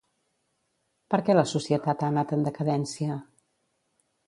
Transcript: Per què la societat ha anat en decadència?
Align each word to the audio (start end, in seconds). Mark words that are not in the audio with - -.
Per 1.15 1.19
què 1.27 1.35
la 1.35 1.43
societat 1.51 2.07
ha 2.07 2.11
anat 2.15 2.35
en 2.39 2.49
decadència? 2.49 3.21